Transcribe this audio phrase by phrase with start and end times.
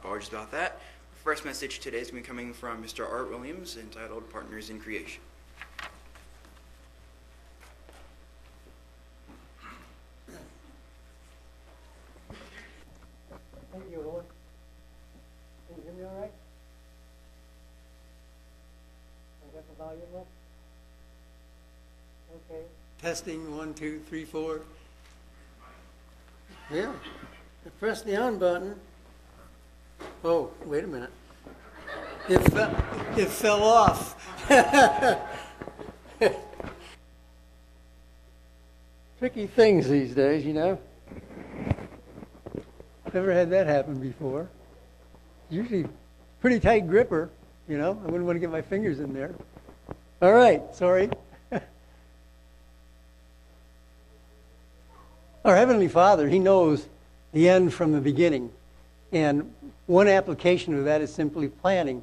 [0.00, 0.80] apologies about that.
[1.22, 3.06] First message today is going to be coming from Mr.
[3.08, 5.20] Art Williams entitled Partners in Creation.
[13.72, 14.24] Thank you, Lord.
[15.68, 16.32] Can you hear me all right?
[19.42, 20.26] I got the volume up?
[22.50, 22.62] Okay.
[23.02, 24.62] Testing, one, two, three, four.
[26.72, 26.90] Yeah.
[27.66, 28.80] I pressed the on button.
[30.22, 31.10] Oh, wait a minute.
[32.28, 32.84] It fell,
[33.16, 34.16] it fell off.
[39.18, 40.78] Tricky things these days, you know.
[43.14, 44.48] Never had that happen before.
[45.48, 45.86] Usually
[46.40, 47.30] pretty tight gripper,
[47.66, 48.00] you know.
[48.02, 49.34] I wouldn't want to get my fingers in there.
[50.20, 51.10] All right, sorry.
[55.44, 56.86] Our Heavenly Father, He knows
[57.32, 58.52] the end from the beginning.
[59.12, 59.52] And
[59.86, 62.02] one application of that is simply planning.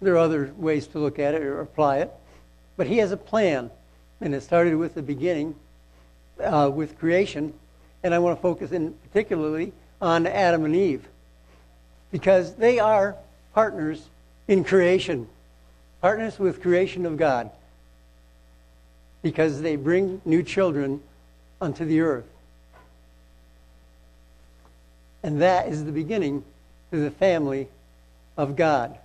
[0.00, 2.12] There are other ways to look at it or apply it.
[2.76, 3.70] But He has a plan.
[4.20, 5.54] And it started with the beginning,
[6.42, 7.54] uh, with creation.
[8.02, 11.08] And I want to focus in particularly on Adam and Eve
[12.10, 13.16] because they are
[13.54, 14.08] partners
[14.46, 15.28] in creation,
[16.00, 17.50] partners with creation of God
[19.22, 21.02] because they bring new children
[21.60, 22.24] unto the earth.
[25.22, 26.44] And that is the beginning
[26.90, 27.68] to the family
[28.36, 28.98] of God,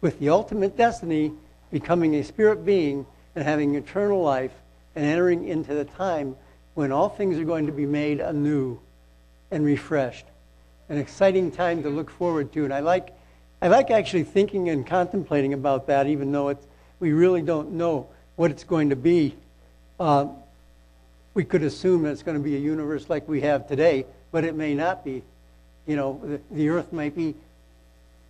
[0.00, 1.32] with the ultimate destiny
[1.70, 4.52] becoming a spirit being and having eternal life
[4.96, 6.36] and entering into the time
[6.74, 8.80] when all things are going to be made anew
[9.50, 10.26] and refreshed.
[10.88, 12.64] An exciting time to look forward to.
[12.64, 13.14] And I like,
[13.62, 16.66] I like actually thinking and contemplating about that, even though it's,
[16.98, 19.36] we really don't know what it's going to be.
[20.00, 20.26] Uh,
[21.34, 24.44] we could assume that it's going to be a universe like we have today, but
[24.44, 25.22] it may not be.
[25.86, 27.34] You know, the, the earth might be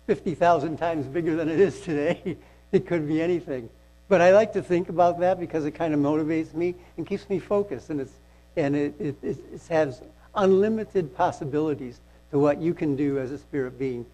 [0.07, 2.37] 50,000 times bigger than it is today.
[2.71, 3.69] it could be anything.
[4.07, 7.29] But I like to think about that because it kind of motivates me and keeps
[7.29, 7.89] me focused.
[7.89, 8.13] And, it's,
[8.57, 10.01] and it, it, it has
[10.35, 11.99] unlimited possibilities
[12.31, 14.05] to what you can do as a spirit being.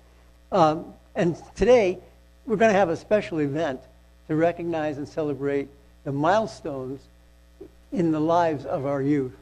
[0.51, 1.99] Um, and today,
[2.45, 3.81] we're going to have a special event
[4.27, 5.67] to recognize and celebrate
[6.03, 7.01] the milestones
[7.91, 9.35] in the lives of our youth.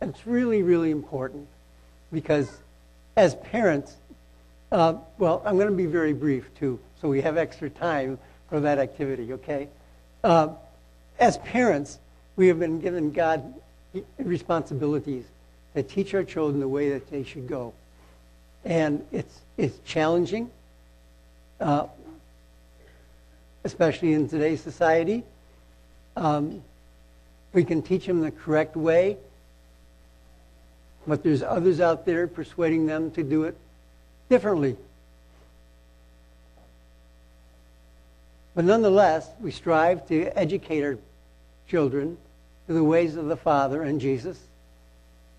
[0.00, 1.48] And it's really, really important
[2.12, 2.50] because
[3.16, 3.96] as parents,
[4.70, 8.18] uh, well, I'm going to be very brief too, so we have extra time
[8.48, 9.68] for that activity, okay?
[10.22, 10.48] Uh,
[11.18, 11.98] as parents,
[12.36, 13.54] we have been given God
[14.18, 15.24] responsibilities
[15.74, 17.72] to teach our children the way that they should go.
[18.64, 20.50] And it's, it's challenging,
[21.60, 21.86] uh,
[23.64, 25.22] especially in today's society.
[26.16, 26.62] Um,
[27.52, 29.16] we can teach them the correct way,
[31.06, 33.56] but there's others out there persuading them to do it
[34.28, 34.76] differently.
[38.54, 40.98] But nonetheless, we strive to educate our
[41.68, 42.16] children
[42.66, 44.38] to the ways of the Father and Jesus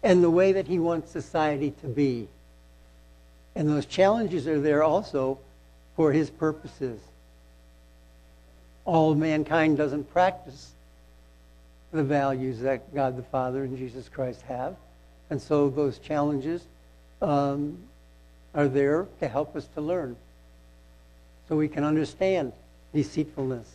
[0.03, 2.27] and the way that He wants society to be.
[3.55, 5.39] And those challenges are there also
[5.95, 6.99] for His purposes.
[8.85, 10.71] All mankind doesn't practice
[11.91, 14.75] the values that God the Father and Jesus Christ have.
[15.29, 16.63] And so those challenges
[17.21, 17.77] um,
[18.53, 20.15] are there to help us to learn.
[21.47, 22.53] So we can understand
[22.93, 23.67] deceitfulness.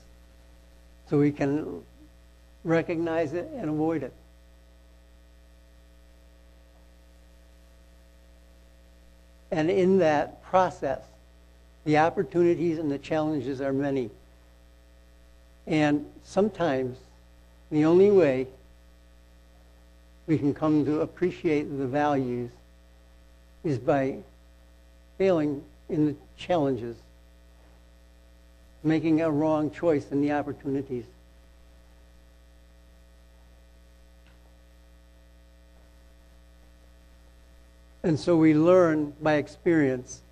[1.08, 1.82] So we can
[2.64, 4.12] recognize it and avoid it.
[9.50, 11.00] And in that process,
[11.84, 14.10] the opportunities and the challenges are many.
[15.66, 16.96] And sometimes
[17.70, 18.46] the only way
[20.26, 22.50] we can come to appreciate the values
[23.64, 24.18] is by
[25.18, 26.96] failing in the challenges,
[28.82, 31.04] making a wrong choice in the opportunities.
[38.04, 40.22] And so we learn by experience.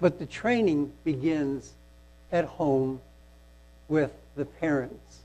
[0.00, 1.72] But the training begins
[2.30, 3.00] at home
[3.88, 5.18] with the parents.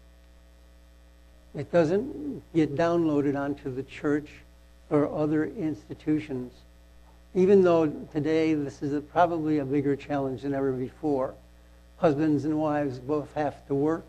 [1.56, 4.30] It doesn't get downloaded onto the church
[4.90, 6.54] or other institutions,
[7.36, 11.36] even though today this is a, probably a bigger challenge than ever before.
[11.98, 14.06] Husbands and wives both have to work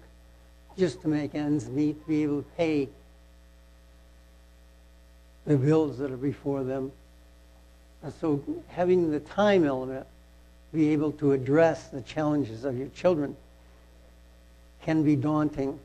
[0.78, 2.88] just to make ends meet, to be able to pay
[5.46, 6.90] the bills that are before them.
[8.02, 10.06] And so having the time element
[10.74, 13.36] be able to address the challenges of your children
[14.82, 15.78] can be daunting.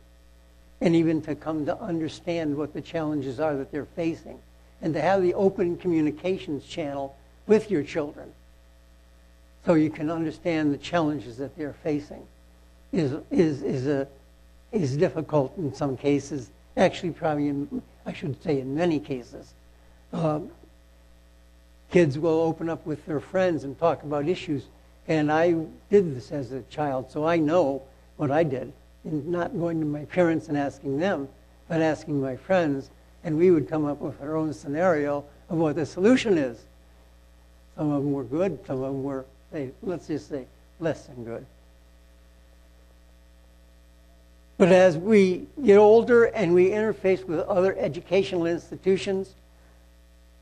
[0.82, 4.40] and even to come to understand what the challenges are that they're facing,
[4.82, 7.16] and to have the open communications channel
[7.48, 8.32] with your children
[9.66, 12.26] so you can understand the challenges that they're facing
[12.92, 14.08] is, is, is, a,
[14.72, 16.50] is difficult in some cases.
[16.78, 19.54] Actually, probably, in, I should say, in many cases.
[20.14, 20.50] Um,
[21.92, 24.64] kids will open up with their friends and talk about issues.
[25.10, 25.56] And I
[25.90, 27.82] did this as a child, so I know
[28.18, 28.72] what I did.
[29.04, 31.28] In not going to my parents and asking them,
[31.68, 32.92] but asking my friends,
[33.24, 36.60] and we would come up with our own scenario of what the solution is.
[37.76, 39.26] Some of them were good, some of them were,
[39.82, 40.46] let's just say,
[40.80, 41.46] less than good.
[44.60, 49.34] But as we get older and we interface with other educational institutions,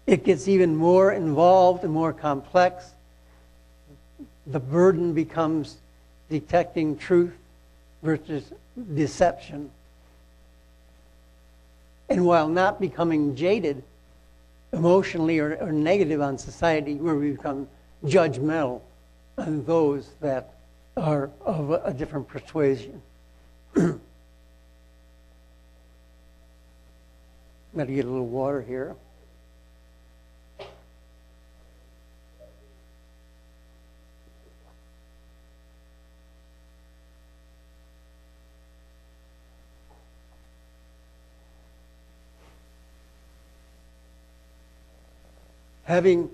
[0.08, 2.92] it gets even more involved and more complex.
[4.47, 5.77] The burden becomes
[6.29, 7.33] detecting truth
[8.01, 8.51] versus
[8.95, 9.69] deception.
[12.09, 13.83] And while not becoming jaded
[14.71, 17.67] emotionally or, or negative on society, where we become
[18.05, 18.81] judgmental
[19.38, 20.53] on those that
[20.95, 23.01] are of a, different persuasion.
[23.75, 23.99] I'm
[27.75, 28.95] going to get a little water here.
[45.88, 46.30] Having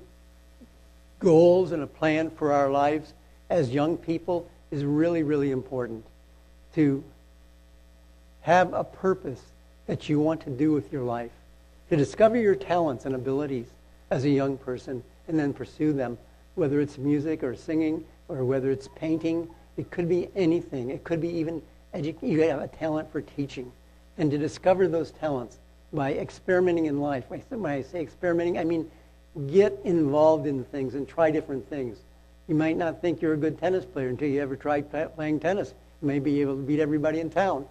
[1.19, 3.13] goals and a plan for our lives
[3.51, 6.03] as young people is really, really important.
[6.73, 7.03] To
[8.41, 9.41] have a purpose
[9.85, 11.31] that you want to do with your life,
[11.91, 13.67] to discover your talents and abilities
[14.09, 16.17] as a young person and then pursue them,
[16.55, 19.47] whether it's music or singing or whether it's painting.
[19.77, 20.89] It could be anything.
[20.89, 21.61] It could be even
[21.93, 23.71] edu- you have a talent for teaching.
[24.17, 25.59] And to discover those talents
[25.93, 27.25] by experimenting in life.
[27.27, 28.89] When I say experimenting, I mean
[29.49, 31.97] get involved in things and try different things.
[32.47, 35.73] You might not think you're a good tennis player until you ever try playing tennis.
[36.01, 37.65] You may be able to beat everybody in town.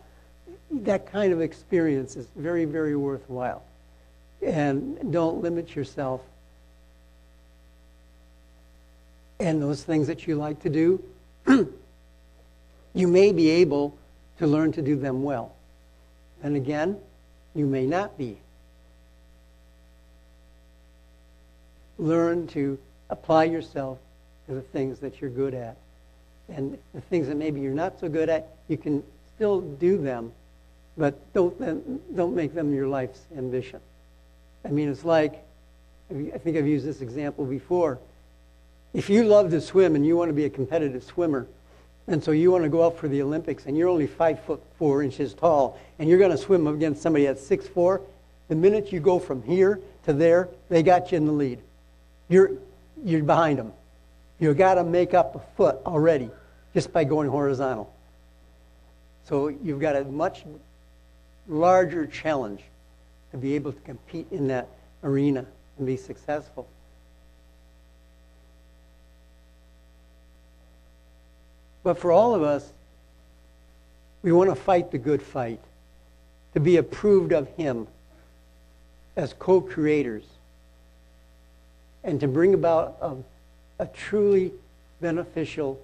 [0.71, 3.63] That kind of experience is very, very worthwhile.
[4.41, 6.23] And don't limit yourself.
[9.39, 11.05] And those things that you like to do,
[12.95, 13.97] you may be able
[14.39, 15.55] to learn to do them well.
[16.43, 16.97] And again,
[17.55, 18.39] you may not be.
[21.99, 22.79] Learn to
[23.11, 23.99] apply yourself
[24.47, 25.77] to the things that you're good at.
[26.49, 29.03] And the things that maybe you're not so good at, you can
[29.35, 30.33] still do them,
[30.97, 33.81] but don't, don't make them your life's ambition.
[34.65, 35.45] I mean, it's like,
[36.11, 37.99] I think I've used this example before.
[38.93, 41.47] If you love to swim and you want to be a competitive swimmer,
[42.09, 44.61] and so you want to go out for the Olympics and you're only five foot
[44.79, 48.03] four inches tall, and you're going to swim against somebody that's six four,
[48.49, 51.61] the minute you go from here to there, they got you in the lead
[52.33, 52.53] you're,
[53.05, 53.73] you're behind them.
[54.39, 56.31] You've got to make up a foot already
[56.75, 57.93] just by going horizontal.
[59.25, 60.45] So you've got a much
[61.49, 62.63] larger challenge
[63.31, 64.69] to be able to compete in that
[65.05, 65.47] arena
[65.79, 66.67] and be successful.
[71.83, 72.73] But for all of us,
[74.23, 75.61] we want to fight the good fight,
[76.55, 77.89] to be approved of Him
[79.17, 80.25] as co creators
[82.05, 83.17] and to bring about a,
[83.85, 84.53] a truly
[85.01, 85.81] beneficial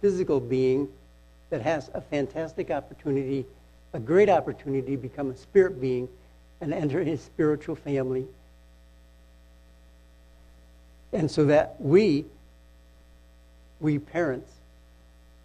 [0.00, 0.88] physical being
[1.50, 3.46] that has a fantastic opportunity,
[3.92, 6.08] a great opportunity to become a spirit being
[6.60, 8.26] and enter his spiritual family.
[11.12, 12.24] And so that we,
[13.80, 14.50] we parents,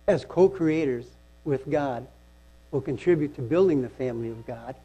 [0.07, 1.05] as co creators
[1.43, 2.07] with God,
[2.72, 4.75] will contribute to building the family of God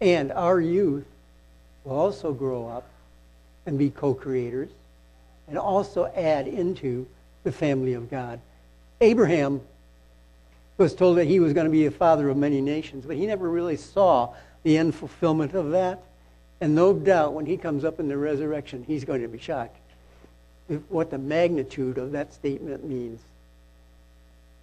[0.00, 1.06] and our youth
[1.84, 2.88] will also grow up
[3.66, 4.70] and be co creators
[5.48, 7.06] and also add into
[7.44, 8.40] the family of God.
[9.00, 9.60] Abraham
[10.76, 13.26] was told that he was going to be a father of many nations, but he
[13.26, 16.02] never really saw the end fulfillment of that.
[16.60, 19.76] And no doubt when he comes up in the resurrection, he's going to be shocked
[20.88, 23.20] what the magnitude of that statement means.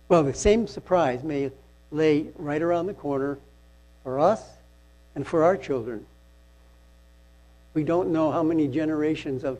[0.07, 1.51] Well, the same surprise may
[1.91, 3.39] lay right around the corner
[4.03, 4.41] for us
[5.15, 6.05] and for our children.
[7.73, 9.59] We don't know how many generations of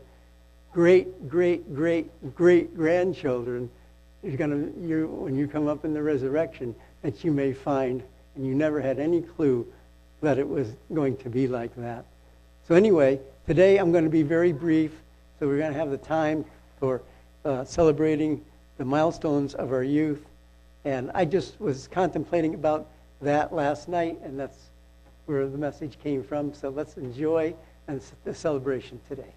[0.71, 3.69] great, great, great, great grandchildren
[4.23, 8.03] is going to, you, when you come up in the resurrection, that you may find,
[8.35, 9.65] and you never had any clue
[10.21, 12.05] that it was going to be like that.
[12.67, 14.91] So, anyway, today I'm going to be very brief,
[15.39, 16.43] so we're going to have the time
[16.79, 17.01] for
[17.43, 18.43] uh, celebrating
[18.77, 20.25] the milestones of our youth.
[20.83, 22.87] And I just was contemplating about
[23.21, 24.57] that last night, and that's
[25.25, 26.53] where the message came from.
[26.53, 27.55] So let's enjoy
[27.87, 29.33] and the celebration today.